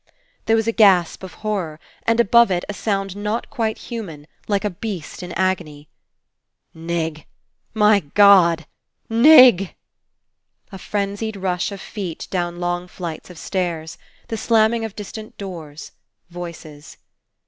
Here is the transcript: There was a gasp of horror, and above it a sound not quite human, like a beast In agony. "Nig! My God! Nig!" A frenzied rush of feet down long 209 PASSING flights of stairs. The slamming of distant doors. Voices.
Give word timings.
There 0.47 0.55
was 0.55 0.67
a 0.67 0.71
gasp 0.71 1.21
of 1.21 1.35
horror, 1.45 1.79
and 2.07 2.19
above 2.19 2.49
it 2.49 2.65
a 2.67 2.73
sound 2.73 3.15
not 3.15 3.51
quite 3.51 3.77
human, 3.77 4.25
like 4.47 4.65
a 4.65 4.71
beast 4.71 5.21
In 5.21 5.31
agony. 5.33 5.89
"Nig! 6.73 7.27
My 7.75 7.99
God! 7.99 8.65
Nig!" 9.11 9.75
A 10.71 10.79
frenzied 10.79 11.35
rush 11.35 11.71
of 11.71 11.79
feet 11.79 12.27
down 12.31 12.59
long 12.59 12.87
209 12.87 12.87
PASSING 12.87 12.97
flights 12.97 13.29
of 13.29 13.37
stairs. 13.37 13.97
The 14.29 14.37
slamming 14.37 14.83
of 14.83 14.95
distant 14.95 15.37
doors. 15.37 15.91
Voices. 16.31 16.97